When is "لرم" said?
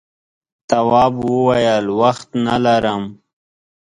2.65-3.03